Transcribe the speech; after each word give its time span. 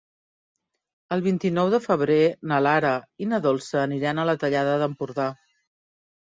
El 1.15 1.19
vint-i-nou 1.25 1.69
de 1.73 1.79
febrer 1.83 2.17
na 2.53 2.57
Lara 2.69 2.95
i 3.25 3.29
na 3.35 3.41
Dolça 3.45 3.79
aniran 3.83 4.23
a 4.23 4.27
la 4.31 4.37
Tallada 4.45 4.75
d'Empordà. 4.87 5.29